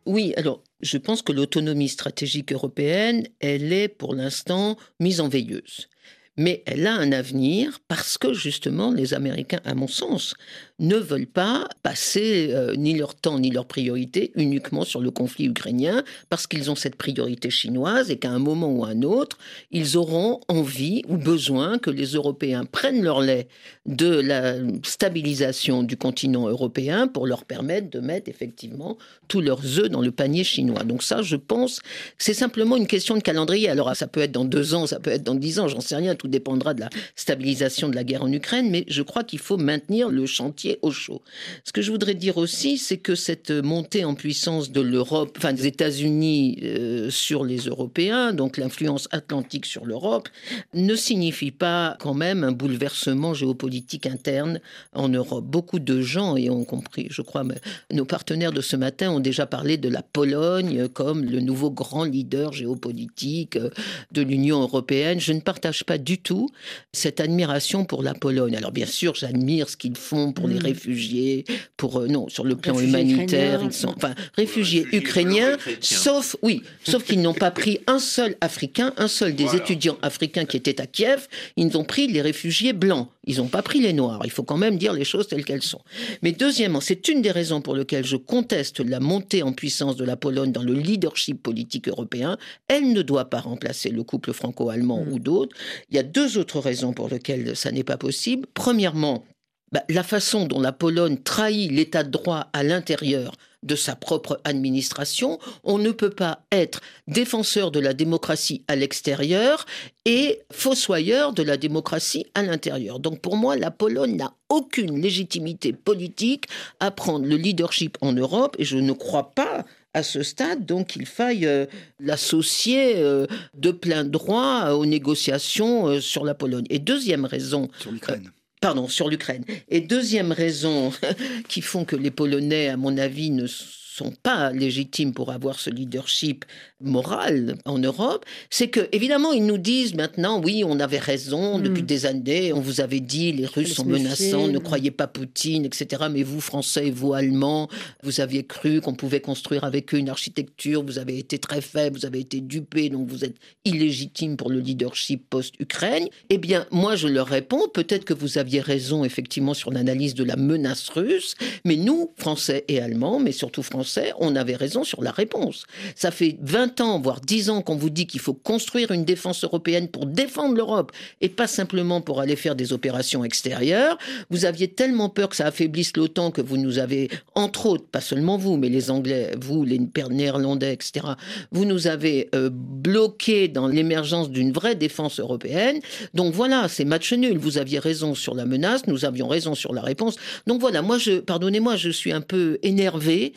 [0.06, 5.90] Oui, alors je pense que l'autonomie stratégique européenne, elle est pour l'instant mise en veilleuse
[6.38, 10.36] mais elle a un avenir parce que justement les Américains, à mon sens,
[10.80, 15.46] ne veulent pas passer euh, ni leur temps ni leur priorité uniquement sur le conflit
[15.46, 19.38] ukrainien parce qu'ils ont cette priorité chinoise et qu'à un moment ou à un autre,
[19.72, 23.48] ils auront envie ou besoin que les Européens prennent leur lait
[23.86, 29.90] de la stabilisation du continent européen pour leur permettre de mettre effectivement tous leurs œufs
[29.90, 30.84] dans le panier chinois.
[30.84, 31.82] Donc ça, je pense,
[32.18, 33.70] c'est simplement une question de calendrier.
[33.70, 35.96] Alors ça peut être dans deux ans, ça peut être dans dix ans, j'en sais
[35.96, 39.40] rien, tout dépendra de la stabilisation de la guerre en Ukraine, mais je crois qu'il
[39.40, 41.22] faut maintenir le chantier au chaud.
[41.64, 45.54] Ce que je voudrais dire aussi, c'est que cette montée en puissance de l'Europe, enfin
[45.54, 50.30] des États-Unis euh, sur les Européens, donc l'influence atlantique sur l'Europe,
[50.74, 54.60] ne signifie pas quand même un bouleversement géopolitique interne
[54.94, 55.46] en Europe.
[55.46, 57.44] Beaucoup de gens, et ont compris, je crois,
[57.92, 62.04] nos partenaires de ce matin ont déjà parlé de la Pologne comme le nouveau grand
[62.04, 63.70] leader géopolitique euh,
[64.12, 65.20] de l'Union européenne.
[65.20, 66.50] Je ne partage pas du tout
[66.92, 68.56] cette admiration pour la Pologne.
[68.56, 70.66] Alors bien sûr, j'admire ce qu'ils font pour les Mm.
[70.66, 71.46] réfugiés,
[71.78, 77.04] pour euh, non sur le plan humanitaire, ils sont enfin réfugiés, ukrainiens, sauf oui, sauf
[77.04, 80.88] qu'ils n'ont pas pris un seul Africain, un seul des étudiants africains qui étaient à
[80.88, 84.22] Kiev, ils ont pris les réfugiés blancs, ils n'ont pas pris les noirs.
[84.24, 85.82] Il faut quand même dire les choses telles qu'elles sont.
[86.22, 90.04] Mais deuxièmement, c'est une des raisons pour lesquelles je conteste la montée en puissance de
[90.04, 92.38] la Pologne dans le leadership politique européen.
[92.68, 95.14] Elle ne doit pas remplacer le couple franco-allemand mm.
[95.14, 95.56] ou d'autres.
[95.90, 98.48] Il y a deux autres raisons pour lesquelles ça n'est pas possible.
[98.54, 99.24] Premièrement,
[99.72, 104.40] bah, la façon dont la Pologne trahit l'état de droit à l'intérieur de sa propre
[104.46, 109.66] administration, on ne peut pas être défenseur de la démocratie à l'extérieur
[110.06, 113.00] et fossoyeur de la démocratie à l'intérieur.
[113.00, 116.46] Donc pour moi, la Pologne n'a aucune légitimité politique
[116.80, 120.96] à prendre le leadership en Europe et je ne crois pas à ce stade, donc
[120.96, 121.66] il faille euh,
[122.00, 126.66] l'associer euh, de plein droit aux négociations euh, sur la Pologne.
[126.70, 128.32] Et deuxième raison, sur l'Ukraine.
[128.62, 129.46] Pardon, sur l'Ukraine.
[129.70, 130.92] Et deuxième raison
[131.48, 135.70] qui font que les Polonais, à mon avis, ne sont pas légitimes pour avoir ce
[135.70, 136.46] leadership
[136.82, 141.64] moral en Europe, c'est que évidemment ils nous disent maintenant oui on avait raison hmm.
[141.64, 145.66] depuis des années, on vous avait dit les Russes sont menaçants, ne croyez pas Poutine,
[145.66, 146.04] etc.
[146.12, 147.68] Mais vous Français et vous Allemands,
[148.04, 151.98] vous aviez cru qu'on pouvait construire avec eux une architecture, vous avez été très faible,
[151.98, 156.08] vous avez été dupés, donc vous êtes illégitime pour le leadership post-Ukraine.
[156.30, 160.24] Eh bien moi je leur réponds peut-être que vous aviez raison effectivement sur l'analyse de
[160.24, 165.02] la menace russe, mais nous Français et Allemands, mais surtout Français on avait raison sur
[165.04, 165.66] la réponse.
[165.96, 169.44] Ça fait 20 ans, voire 10 ans qu'on vous dit qu'il faut construire une défense
[169.44, 173.98] européenne pour défendre l'Europe et pas simplement pour aller faire des opérations extérieures.
[174.30, 178.02] Vous aviez tellement peur que ça affaiblisse l'OTAN que vous nous avez, entre autres, pas
[178.02, 179.80] seulement vous, mais les Anglais, vous, les
[180.10, 181.08] Néerlandais, etc.,
[181.52, 185.80] vous nous avez euh, bloqués dans l'émergence d'une vraie défense européenne.
[186.14, 187.38] Donc voilà, c'est match nul.
[187.38, 190.16] Vous aviez raison sur la menace, nous avions raison sur la réponse.
[190.48, 193.34] Donc voilà, moi, je, pardonnez-moi, je suis un peu énervé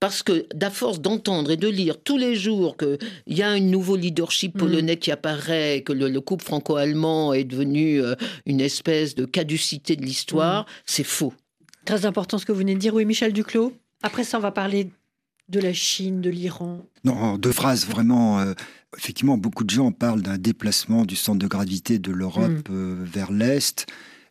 [0.00, 3.60] parce que, d'à force d'entendre et de lire tous les jours qu'il y a un
[3.60, 4.58] nouveau leadership mm.
[4.58, 8.14] polonais qui apparaît, que le, couple franco-allemand est devenu euh,
[8.46, 10.66] une espèce de caducité de l'histoire, mm.
[10.86, 11.32] c'est faux.
[11.84, 12.94] Très important ce que vous venez de dire.
[12.94, 13.72] Oui, Michel Duclos.
[14.02, 14.90] Après ça, on va parler
[15.48, 16.84] de la Chine, de l'Iran.
[17.04, 18.40] Non, deux phrases vraiment.
[18.40, 18.54] Euh,
[18.96, 22.72] effectivement, beaucoup de gens parlent d'un déplacement du centre de gravité de l'Europe mm.
[22.72, 23.86] euh, vers l'Est.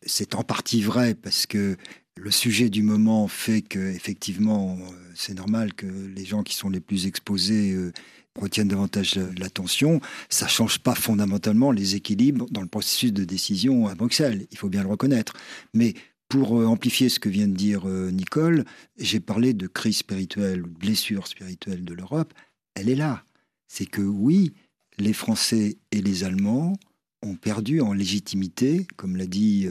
[0.06, 1.78] C'est en partie vrai parce que
[2.18, 6.70] le sujet du moment fait que effectivement euh, c'est normal que les gens qui sont
[6.70, 7.92] les plus exposés euh,
[8.40, 10.02] retiennent davantage l'attention.
[10.30, 14.46] Ça change pas fondamentalement les équilibres dans le processus de décision à Bruxelles.
[14.52, 15.34] Il faut bien le reconnaître.
[15.74, 15.94] Mais
[16.30, 18.66] pour euh, amplifier ce que vient de dire Nicole,
[18.98, 22.34] j'ai parlé de crise spirituelle de blessure spirituelle de l'Europe.
[22.76, 23.24] Elle est là.
[23.68, 24.54] C'est que oui,
[24.98, 26.74] les Français et les Allemands
[27.22, 29.68] ont perdu en légitimité, comme l'a dit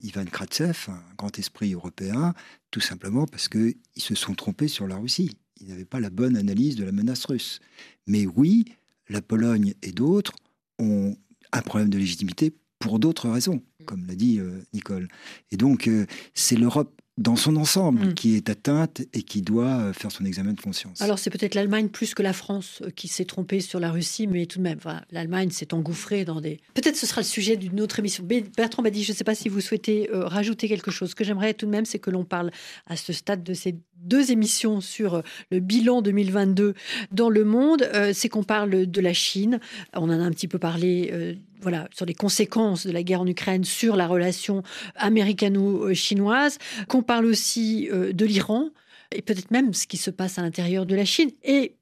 [0.00, 2.34] Ivan Kratsev, un grand esprit européen,
[2.70, 5.36] tout simplement parce qu'ils se sont trompés sur la Russie.
[5.60, 7.60] Ils n'avaient pas la bonne analyse de la menace russe.
[8.06, 8.64] Mais oui,
[9.08, 10.32] la Pologne et d'autres
[10.78, 11.16] ont
[11.52, 15.08] un problème de légitimité pour d'autres raisons, comme l'a dit euh, Nicole.
[15.50, 18.14] Et donc, euh, c'est l'Europe dans son ensemble Mm.
[18.14, 21.00] qui est atteinte et qui doit euh, faire son examen de conscience.
[21.02, 24.26] Alors c'est peut-être l'Allemagne plus que la France euh, qui s'est trompée sur la Russie,
[24.26, 24.78] mais tout de même,
[25.12, 26.58] l'Allemagne s'est engouffrée dans des...
[26.74, 28.24] Peut-être ce sera le sujet d'une autre émission.
[28.56, 31.10] Bertrand m'a dit, je ne sais pas si vous souhaitez euh, rajouter quelque chose.
[31.10, 32.50] Ce que j'aimerais tout de même, c'est que l'on parle
[32.86, 36.72] à ce stade de ces deux émissions sur le bilan 2022
[37.12, 39.60] dans le monde, euh, c'est qu'on parle de la Chine.
[39.94, 41.10] On en a un petit peu parlé.
[41.12, 44.62] euh, voilà, sur les conséquences de la guerre en Ukraine sur la relation
[44.96, 48.70] américano-chinoise, qu'on parle aussi euh, de l'Iran
[49.12, 51.30] et peut-être même ce qui se passe à l'intérieur de la Chine.
[51.42, 51.76] Et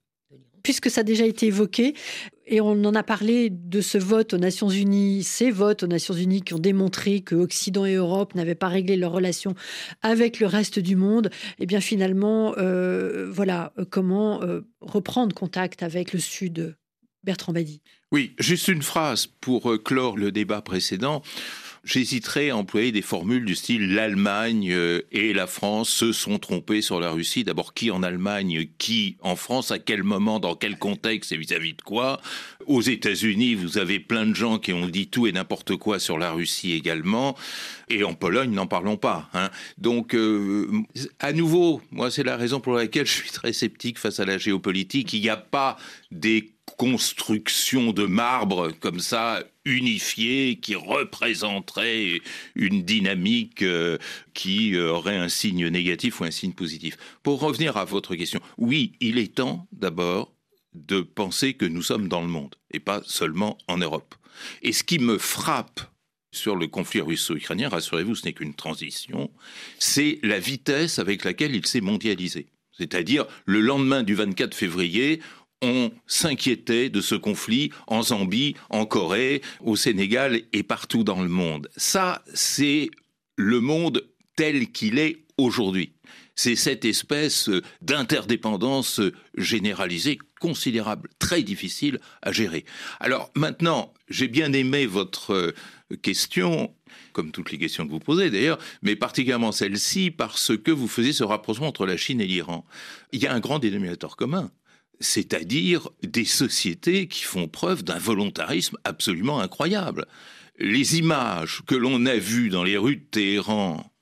[0.62, 1.95] puisque ça a déjà été évoqué,
[2.47, 6.14] et on en a parlé de ce vote aux Nations Unies, ces votes aux Nations
[6.14, 9.55] Unies qui ont démontré que Occident et Europe n'avaient pas réglé leurs relations
[10.03, 16.12] avec le reste du monde, et bien finalement, euh, voilà, comment euh, reprendre contact avec
[16.12, 16.77] le Sud.
[17.29, 17.53] Bertrand.
[18.11, 21.23] Oui, juste une phrase pour euh, clore le débat précédent.
[21.85, 26.81] J'hésiterais à employer des formules du style l'Allemagne euh, et la France se sont trompés
[26.81, 27.45] sur la Russie.
[27.45, 31.33] D'abord, qui en Allemagne, qui en France, à quel moment, dans quel contexte?
[31.33, 32.23] Et vis-à-vis de quoi?
[32.67, 36.17] Aux États-Unis, vous avez plein de gens qui ont dit tout et n'importe quoi sur
[36.17, 37.37] la Russie également.
[37.91, 39.29] Et en Pologne, n'en parlons pas.
[39.35, 39.51] Hein.
[39.77, 40.67] Donc, euh,
[41.21, 44.38] à nouveau, moi, c'est la raison pour laquelle je suis très sceptique face à la
[44.38, 45.12] géopolitique.
[45.12, 45.77] Il n'y a pas
[46.11, 52.23] des constructions de marbre comme ça unifiées qui représenteraient
[52.55, 53.99] une dynamique euh,
[54.33, 56.97] qui euh, aurait un signe négatif ou un signe positif.
[57.23, 60.33] Pour revenir à votre question, oui, il est temps d'abord
[60.73, 64.14] de penser que nous sommes dans le monde et pas seulement en Europe.
[64.62, 65.81] Et ce qui me frappe
[66.31, 69.31] sur le conflit russo-ukrainien, rassurez-vous, ce n'est qu'une transition,
[69.81, 72.47] c'est la vitesse avec laquelle il s'est mondialisé.
[72.73, 75.21] C'est-à-dire, le lendemain du 24 février,
[75.62, 81.29] on s'inquiétait de ce conflit en Zambie, en Corée, au Sénégal et partout dans le
[81.29, 81.68] monde.
[81.77, 82.90] Ça, c'est
[83.37, 85.92] le monde tel qu'il est aujourd'hui.
[86.37, 87.51] C'est cette espèce
[87.83, 89.01] d'interdépendance
[89.37, 92.64] généralisée considérable, très difficile à gérer.
[93.01, 95.53] Alors maintenant, j'ai bien aimé votre
[96.03, 96.73] question,
[97.12, 101.12] comme toutes les questions que vous posez d'ailleurs, mais particulièrement celle-ci parce que vous faisiez
[101.12, 102.64] ce rapprochement entre la Chine et l'Iran.
[103.11, 104.53] Il y a un grand dénominateur commun
[105.00, 110.06] c'est-à-dire des sociétés qui font preuve d'un volontarisme absolument incroyable.
[110.58, 113.92] Les images que l'on a vues dans les rues de Téhéran,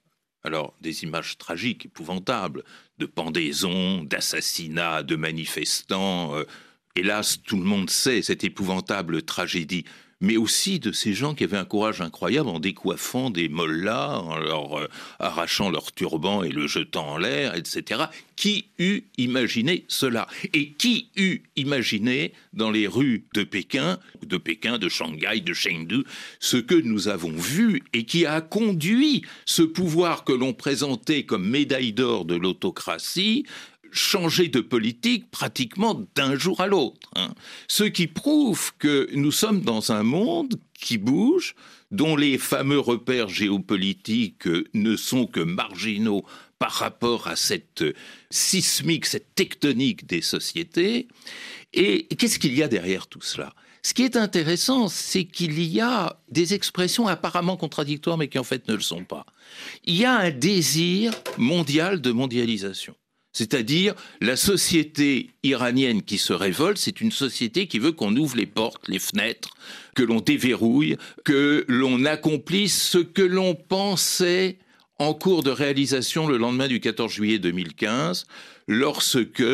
[0.42, 2.64] alors des images tragiques, épouvantables,
[2.98, 6.44] de pendaisons, d'assassinats, de manifestants, euh,
[6.94, 9.85] hélas, tout le monde sait cette épouvantable tragédie,
[10.20, 14.37] mais aussi de ces gens qui avaient un courage incroyable en décoiffant des mollahs, en
[14.38, 18.05] leur euh, arrachant leur turban et le jetant en l'air, etc.
[18.35, 20.26] Qui eût imaginé cela?
[20.55, 26.05] Et qui eût imaginé dans les rues de Pékin, de Pékin, de Shanghai, de Chengdu,
[26.40, 31.48] ce que nous avons vu et qui a conduit ce pouvoir que l'on présentait comme
[31.48, 33.44] médaille d'or de l'autocratie
[33.92, 37.11] changer de politique pratiquement d'un jour à l'autre.
[37.16, 37.35] Hein.
[37.68, 41.55] Ce qui prouve que nous sommes dans un monde qui bouge,
[41.90, 46.25] dont les fameux repères géopolitiques ne sont que marginaux
[46.59, 47.85] par rapport à cette
[48.31, 51.09] sismique, cette tectonique des sociétés.
[51.72, 53.53] Et qu'est-ce qu'il y a derrière tout cela?
[53.83, 58.44] Ce qui est intéressant, c'est qu'il y a des expressions apparemment contradictoires, mais qui en
[58.44, 59.27] fait ne le sont pas.
[59.85, 62.96] Il y a un désir mondial de mondialisation.
[63.37, 68.46] C'est-à-dire la société iranienne qui se révolte, c'est une société qui veut qu'on ouvre les
[68.46, 69.51] portes, les fenêtres,
[69.94, 74.57] que l'on déverrouille, que l'on accomplisse ce que l'on pensait
[74.99, 78.25] en cours de réalisation le lendemain du 14 juillet 2015,
[78.68, 79.44] lorsque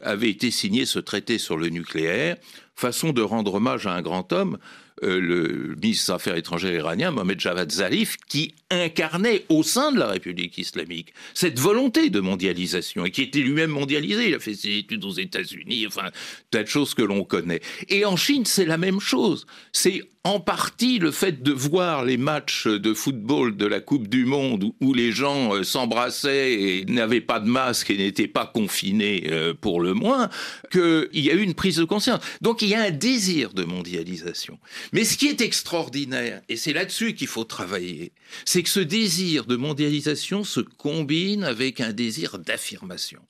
[0.00, 2.36] avait été signé ce traité sur le nucléaire,
[2.76, 4.56] façon de rendre hommage à un grand homme,
[5.02, 9.98] euh, le ministre des Affaires étrangères iranien, Mohamed Javad Zarif, qui incarnait au sein de
[9.98, 14.28] la République islamique cette volonté de mondialisation et qui était lui-même mondialisé.
[14.28, 16.10] Il a fait ses études aux États-Unis, enfin,
[16.50, 17.60] tas de choses que l'on connaît.
[17.88, 19.46] Et en Chine, c'est la même chose.
[19.72, 24.24] C'est en partie le fait de voir les matchs de football de la Coupe du
[24.24, 29.24] Monde où, les gens euh, s'embrassaient et n'avaient pas de masque et n'étaient pas confinés
[29.30, 30.28] euh, pour le moins,
[30.70, 32.20] qu'il y a eu une prise de conscience.
[32.40, 34.58] Donc il y a un désir de mondialisation.
[34.92, 38.12] Mais ce qui est extraordinaire, et c'est là-dessus qu'il faut travailler,
[38.44, 43.20] c'est que ce désir de mondialisation se combine avec un désir d'affirmation.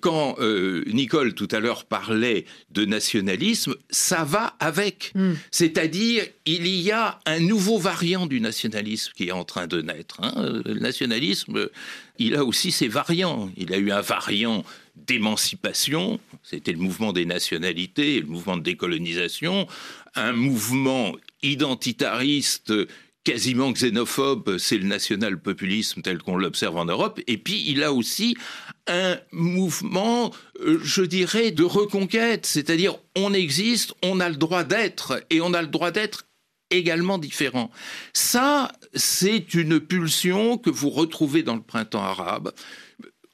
[0.00, 5.12] Quand euh, Nicole tout à l'heure parlait de nationalisme, ça va avec.
[5.14, 5.32] Mm.
[5.50, 10.20] C'est-à-dire, il y a un nouveau variant du nationalisme qui est en train de naître.
[10.22, 10.62] hein.
[10.64, 11.68] Le nationalisme,
[12.18, 13.50] il a aussi ses variants.
[13.56, 14.64] Il a eu un variant
[14.96, 19.66] d'émancipation, c'était le mouvement des nationalités, le mouvement de décolonisation,
[20.14, 22.72] un mouvement identitariste
[23.24, 28.36] quasiment xénophobe, c'est le national-populisme tel qu'on l'observe en Europe, et puis il a aussi
[28.90, 35.24] un mouvement, euh, je dirais, de reconquête, c'est-à-dire on existe, on a le droit d'être,
[35.30, 36.26] et on a le droit d'être
[36.70, 37.70] également différent.
[38.12, 42.52] Ça, c'est une pulsion que vous retrouvez dans le printemps arabe.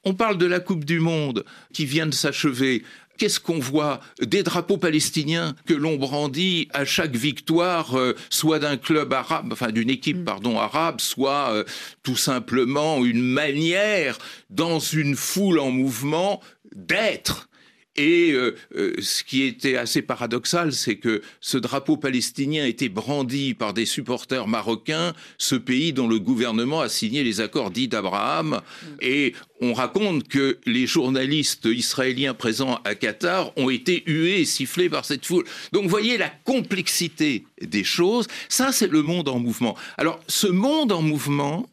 [0.05, 2.85] On parle de la Coupe du Monde qui vient de s'achever.
[3.19, 8.77] Qu'est-ce qu'on voit Des drapeaux palestiniens que l'on brandit à chaque victoire, euh, soit d'un
[8.77, 11.65] club arabe, enfin d'une équipe, pardon, arabe, soit euh,
[12.03, 14.19] tout simplement une manière,
[14.51, 16.41] dans une foule en mouvement,
[16.75, 17.49] d'être.
[17.97, 23.55] Et euh, euh, ce qui était assez paradoxal, c'est que ce drapeau palestinien était brandi
[23.55, 28.61] par des supporters marocains, ce pays dont le gouvernement a signé les accords dits d'Abraham.
[29.01, 34.91] Et on raconte que les journalistes israéliens présents à Qatar ont été hués et sifflés
[34.91, 35.45] par cette foule.
[35.73, 38.27] Donc vous voyez la complexité des choses.
[38.49, 39.77] Ça, c'est le monde en mouvement.
[39.97, 41.69] Alors, ce monde en mouvement,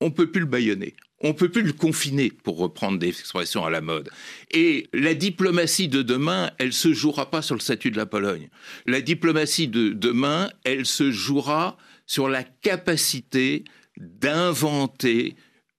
[0.00, 0.94] on peut plus le bâillonner.
[1.20, 4.10] On peut plus le confiner, pour reprendre des expressions à la mode.
[4.50, 8.48] Et la diplomatie de demain, elle se jouera pas sur le statut de la Pologne.
[8.86, 13.64] La diplomatie de demain, elle se jouera sur la capacité
[13.96, 15.36] d'inventer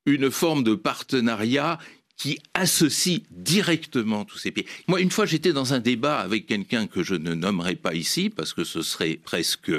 [0.07, 1.77] une forme de partenariat
[2.17, 4.65] qui associe directement tous ces pays.
[4.87, 8.31] Moi, une fois, j'étais dans un débat avec quelqu'un que je ne nommerai pas ici,
[8.31, 9.71] parce que ce serait presque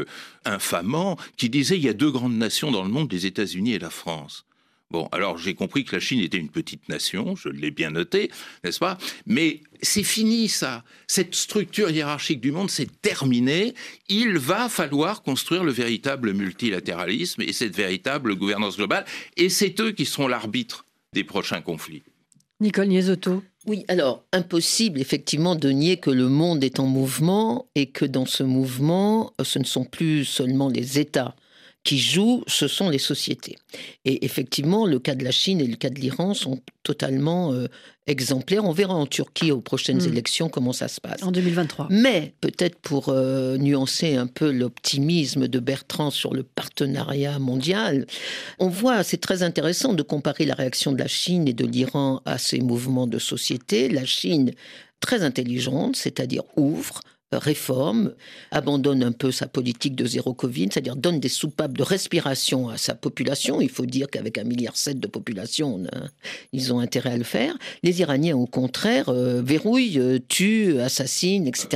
[0.44, 3.78] infamant, qui disait il y a deux grandes nations dans le monde, les États-Unis et
[3.80, 4.44] la France.
[4.90, 8.30] Bon, alors j'ai compris que la Chine était une petite nation, je l'ai bien noté,
[8.64, 8.96] n'est-ce pas?
[9.26, 10.82] Mais c'est fini ça.
[11.06, 13.74] Cette structure hiérarchique du monde, c'est terminé.
[14.08, 19.04] Il va falloir construire le véritable multilatéralisme et cette véritable gouvernance globale.
[19.36, 22.02] Et c'est eux qui seront l'arbitre des prochains conflits.
[22.60, 23.42] Nicole Niesotto.
[23.66, 28.24] Oui, alors impossible effectivement de nier que le monde est en mouvement et que dans
[28.24, 31.36] ce mouvement, ce ne sont plus seulement les États
[31.88, 33.56] qui jouent, ce sont les sociétés.
[34.04, 37.66] Et effectivement, le cas de la Chine et le cas de l'Iran sont totalement euh,
[38.06, 38.66] exemplaires.
[38.66, 40.12] On verra en Turquie aux prochaines Mm.
[40.12, 41.22] élections comment ça se passe.
[41.22, 41.86] En 2023.
[41.88, 48.06] Mais peut-être pour euh, nuancer un peu l'optimisme de Bertrand sur le partenariat mondial,
[48.58, 52.20] on voit, c'est très intéressant de comparer la réaction de la Chine et de l'Iran
[52.26, 53.88] à ces mouvements de société.
[53.88, 54.52] La Chine,
[55.00, 57.00] très intelligente, c'est-à-dire ouvre,
[57.32, 58.14] réforme,
[58.50, 62.78] abandonne un peu sa politique de zéro Covid, c'est-à-dire donne des soupapes de respiration à
[62.78, 63.60] sa population.
[63.60, 66.08] Il faut dire qu'avec un milliard sept de population, on a-
[66.52, 67.54] ils ont intérêt à le faire.
[67.82, 71.66] Les Iraniens, au contraire, euh, verrouillent, euh, tuent, assassinent, etc.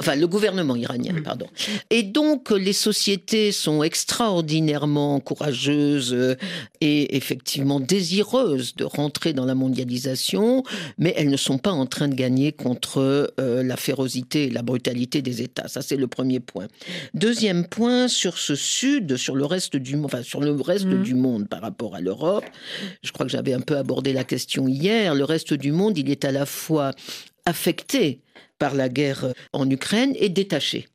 [0.00, 1.46] Enfin, le gouvernement iranien, pardon.
[1.90, 6.34] Et donc, les sociétés sont extraordinairement courageuses euh,
[6.80, 10.62] et effectivement désireuses de rentrer dans la mondialisation,
[10.98, 12.98] mais elles ne sont pas en train de gagner contre
[13.40, 15.68] euh, la férocité et la brutalité des États.
[15.68, 16.66] Ça, c'est le premier point.
[17.14, 21.02] Deuxième point, sur ce sud, sur le reste du monde, enfin, sur le reste Mhm.
[21.02, 22.44] du monde par rapport à l'Europe,
[23.02, 26.10] je crois que j'avais un peu abordé la question hier, le reste du monde, il
[26.10, 26.92] est à la fois
[27.46, 28.20] affecté
[28.58, 30.88] par la guerre en Ukraine et détaché.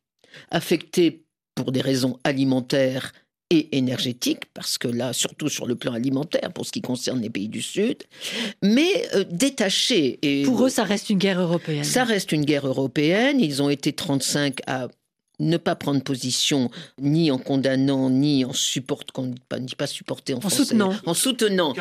[0.51, 1.23] Affecté
[1.55, 3.13] pour des raisons alimentaires
[3.53, 7.29] et énergétiques, parce que là, surtout sur le plan alimentaire, pour ce qui concerne les
[7.29, 8.03] pays du Sud,
[8.63, 10.19] mais euh, détaché.
[10.21, 11.83] Et Pour eux, ça reste une guerre européenne.
[11.83, 13.39] ça reste une guerre européenne.
[13.39, 14.87] Ils ont été 35 à
[15.43, 16.69] ne pas prendre position
[17.01, 20.57] ni en condamnant ni en support, qu'on dit pas, dit pas supporter en, français.
[20.57, 20.93] soutenant.
[21.05, 21.73] En soutenant.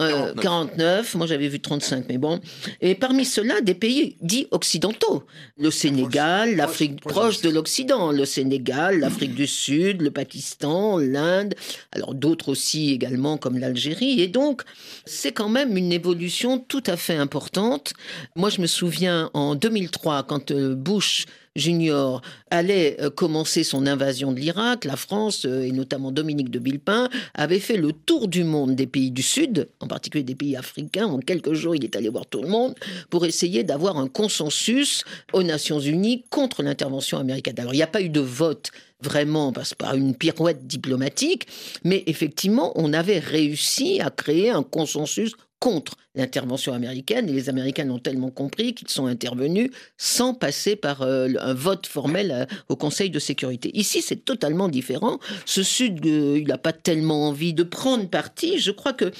[0.00, 0.42] Euh, 49.
[0.42, 2.40] 49, moi j'avais vu 35, mais bon.
[2.80, 5.24] Et parmi ceux-là, des pays dits occidentaux.
[5.58, 8.12] Le Sénégal, l'Afrique proche proche, de de l'Occident.
[8.12, 11.54] Le Sénégal, l'Afrique du Sud, le Pakistan, l'Inde.
[11.92, 14.20] Alors d'autres aussi également comme l'Algérie.
[14.20, 14.62] Et donc,
[15.04, 17.92] c'est quand même une évolution tout à fait importante.
[18.34, 24.32] Moi, je me souviens en 2003, quand euh, Bush Junior allait euh, commencer son invasion
[24.32, 28.44] de l'Irak, la France, euh, et notamment Dominique de Villepin, avait fait le tour du
[28.44, 31.06] monde des pays du Sud, en particulier des pays africains.
[31.06, 32.74] En quelques jours, il est allé voir tout le monde
[33.10, 37.54] pour essayer d'avoir un consensus aux Nations Unies contre l'intervention américaine.
[37.58, 38.70] Alors, il n'y a pas eu de vote
[39.02, 41.46] vraiment parce par une pirouette diplomatique,
[41.84, 47.84] mais effectivement, on avait réussi à créer un consensus contre l'intervention américaine et les Américains
[47.84, 52.76] l'ont tellement compris qu'ils sont intervenus sans passer par euh, un vote formel euh, au
[52.76, 53.70] Conseil de sécurité.
[53.74, 55.18] Ici, c'est totalement différent.
[55.44, 58.58] Ce Sud, euh, il n'a pas tellement envie de prendre parti.
[58.58, 59.10] Je crois que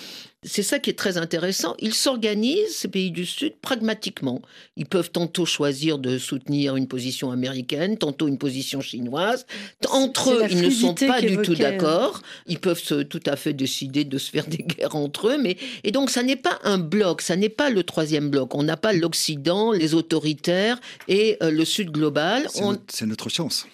[0.42, 1.74] c'est ça qui est très intéressant.
[1.80, 4.42] Ils s'organisent, ces pays du Sud, pragmatiquement.
[4.76, 9.46] Ils peuvent tantôt choisir de soutenir une position américaine, tantôt une position chinoise.
[9.88, 12.22] Entre eux, ils ne sont pas du tout d'accord.
[12.46, 15.38] Ils peuvent se, tout à fait décider de se faire des guerres entre eux.
[15.38, 18.54] Mais, et donc, ça n'est pas un bloc, ça n'est pas le troisième bloc.
[18.54, 22.46] On n'a pas l'Occident, les autoritaires et euh, le Sud global.
[22.88, 23.66] C'est notre chance.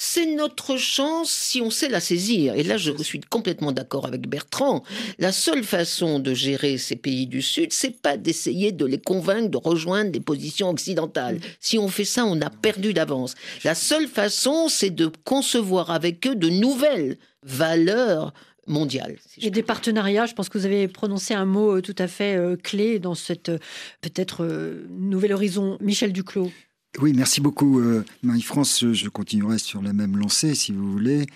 [0.00, 2.54] C'est notre chance si on sait la saisir.
[2.54, 4.84] Et là, je suis complètement d'accord avec Bertrand.
[5.18, 9.50] La seule façon de gérer ces pays du Sud, c'est pas d'essayer de les convaincre
[9.50, 11.40] de rejoindre des positions occidentales.
[11.58, 13.34] Si on fait ça, on a perdu d'avance.
[13.64, 18.32] La seule façon, c'est de concevoir avec eux de nouvelles valeurs
[18.68, 19.16] mondiales.
[19.40, 22.36] et des partenariats, je pense que vous avez prononcé un mot euh, tout à fait
[22.36, 23.58] euh, clé dans cette euh,
[24.00, 24.46] peut-être
[24.90, 25.78] nouvel horizon.
[25.80, 26.52] Michel Duclos.
[27.00, 28.92] Oui, merci beaucoup, euh, Marie-France.
[28.92, 31.26] Je continuerai sur la même lancée, si vous voulez.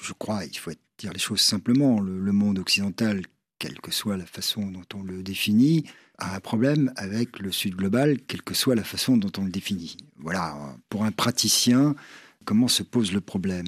[0.00, 1.98] Je crois, il faut dire les choses simplement.
[1.98, 3.22] Le, monde occidental,
[3.58, 5.84] quelle que soit la façon dont on le définit,
[6.18, 9.50] a un problème avec le Sud global, quelle que soit la façon dont on le
[9.50, 9.96] définit.
[10.18, 10.56] Voilà,
[10.88, 11.96] pour un praticien,
[12.44, 13.66] comment se pose le problème?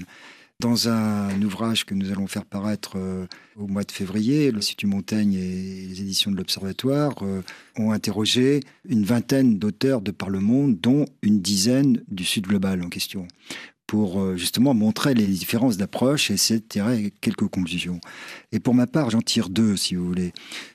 [0.60, 5.32] Dans un ouvrage que nous allons faire paraître euh, au mois de février, l'Institut Montaigne
[5.32, 7.42] et les éditions de l'Observatoire euh,
[7.76, 12.82] ont interrogé une vingtaine d'auteurs de par le monde, dont une dizaine du Sud global
[12.82, 13.26] en question,
[13.86, 17.98] pour euh, justement montrer les différences d'approche et essayer de tirer quelques conclusions.
[18.52, 20.32] Et pour ma part, j'en tire deux, si vous voulez.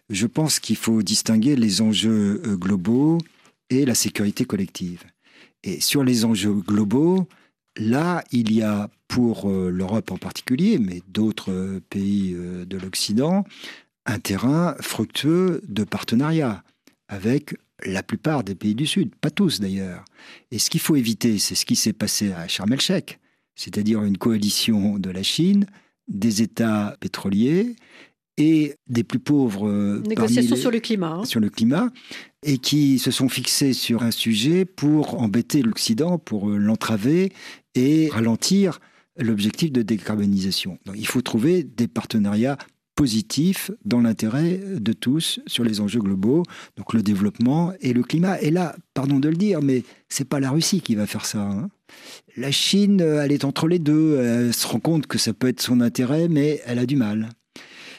[0.10, 3.20] Je pense qu'il faut distinguer les enjeux globaux
[3.70, 5.04] et la sécurité collective.
[5.64, 7.28] Et sur les enjeux globaux,
[7.78, 12.78] Là, il y a pour euh, l'Europe en particulier, mais d'autres euh, pays euh, de
[12.78, 13.46] l'Occident,
[14.06, 16.64] un terrain fructueux de partenariat
[17.08, 17.56] avec
[17.86, 20.06] la plupart des pays du Sud, pas tous d'ailleurs.
[20.52, 23.20] Et ce qu'il faut éviter, c'est ce qui s'est passé à Sharm el-Sheikh,
[23.56, 25.66] c'est-à-dire une coalition de la Chine,
[26.08, 27.76] des États pétroliers
[28.38, 29.70] et des plus pauvres.
[30.08, 31.12] Négociations sur le climat.
[31.12, 31.26] Hein.
[31.26, 31.92] Sur le climat,
[32.44, 37.32] et qui se sont fixés sur un sujet pour embêter l'Occident, pour l'entraver
[37.76, 38.80] et ralentir
[39.18, 40.78] l'objectif de décarbonisation.
[40.86, 42.58] Donc, il faut trouver des partenariats
[42.96, 46.44] positifs dans l'intérêt de tous sur les enjeux globaux,
[46.78, 48.40] donc le développement et le climat.
[48.42, 51.42] Et là, pardon de le dire, mais c'est pas la Russie qui va faire ça.
[51.42, 51.70] Hein.
[52.38, 54.20] La Chine, elle est entre les deux.
[54.20, 57.30] Elle se rend compte que ça peut être son intérêt, mais elle a du mal.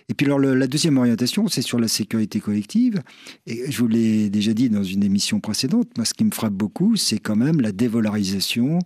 [0.08, 3.02] Et puis alors la deuxième orientation, c'est sur la sécurité collective.
[3.46, 6.52] Et je vous l'ai déjà dit dans une émission précédente, moi ce qui me frappe
[6.52, 8.78] beaucoup, c'est quand même la dévolarisation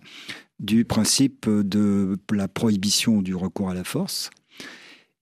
[0.61, 4.29] du principe de la prohibition du recours à la force.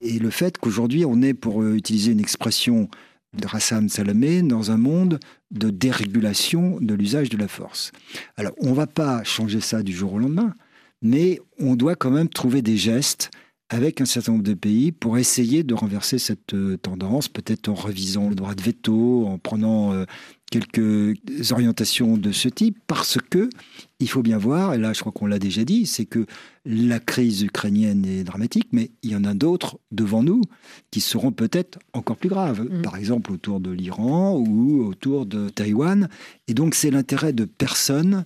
[0.01, 2.89] Et le fait qu'aujourd'hui on est, pour utiliser une expression
[3.33, 5.19] de Hassan Salamé, dans un monde
[5.51, 7.91] de dérégulation de l'usage de la force.
[8.37, 10.53] Alors on ne va pas changer ça du jour au lendemain,
[11.01, 13.31] mais on doit quand même trouver des gestes
[13.69, 17.75] avec un certain nombre de pays pour essayer de renverser cette euh, tendance, peut-être en
[17.75, 20.05] revisant le droit de veto, en prenant euh,
[20.49, 21.15] quelques
[21.51, 23.49] orientations de ce type, parce que
[23.99, 26.25] il faut bien voir, et là je crois qu'on l'a déjà dit, c'est que
[26.65, 30.41] la crise ukrainienne est dramatique, mais il y en a d'autres devant nous
[30.91, 32.81] qui seront peut-être encore plus graves, mm.
[32.81, 36.09] par exemple autour de l'Iran ou autour de Taïwan.
[36.47, 38.25] Et donc c'est l'intérêt de personne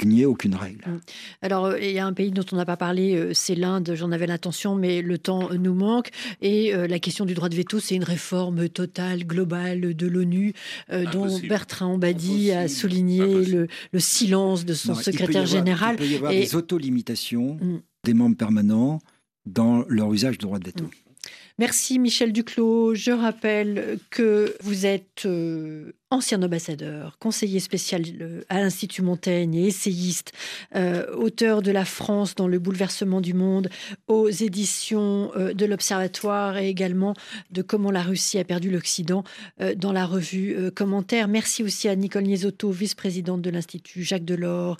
[0.00, 0.84] qu'il n'y ait aucune règle.
[0.86, 1.00] Mm.
[1.42, 3.92] Alors, euh, il y a un pays dont on n'a pas parlé, euh, c'est l'Inde,
[3.94, 6.08] j'en avais l'intention, mais le temps nous manque.
[6.40, 10.54] Et euh, la question du droit de veto, c'est une réforme totale, globale de l'ONU,
[11.12, 15.96] dont Bertrand Badi a souligné le, silence de son secrétaire général.
[15.96, 17.80] Il peut y avoir des autolimitations mm.
[18.04, 19.00] des membres permanents
[19.46, 20.84] dans leur usage du droit de veto.
[20.84, 20.90] Mm.
[21.58, 22.94] Merci Michel Duclos.
[22.94, 25.26] Je rappelle que vous êtes
[26.12, 30.32] ancien ambassadeur, conseiller spécial euh, à l'Institut Montaigne et essayiste,
[30.74, 33.70] euh, auteur de La France dans le bouleversement du monde
[34.08, 37.14] aux éditions euh, de l'Observatoire et également
[37.52, 39.22] de Comment la Russie a perdu l'Occident
[39.76, 41.28] dans la revue Commentaire.
[41.28, 44.76] Merci aussi à Nicole Niesotto, vice-présidente de l'Institut Jacques Delors,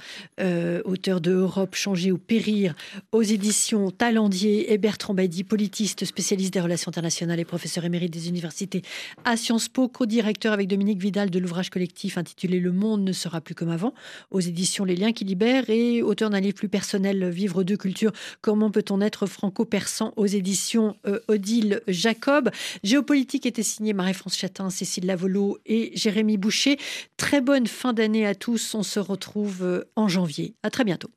[0.85, 2.74] auteur de Europe changer ou périr
[3.12, 8.28] aux éditions Talendier et Bertrand Badi, politiste, spécialiste des relations internationales et professeur émérite des
[8.28, 8.83] universités
[9.24, 13.43] à Sciences Po, co-directeur avec Dominique Vidal de l'ouvrage collectif intitulé Le monde ne sera
[13.43, 13.93] plus comme avant,
[14.31, 18.12] aux éditions Les Liens qui libèrent, et auteur d'un livre plus personnel, Vivre deux cultures,
[18.41, 22.51] comment peut-on être franco-persan, aux éditions euh, Odile Jacob.
[22.83, 26.79] Géopolitique était signé Marie-France Chatin, Cécile Lavolo et Jérémy Boucher.
[27.16, 28.75] Très bonne fin d'année à tous.
[28.75, 30.55] On se retrouve euh, en janvier.
[30.62, 31.11] À très bientôt.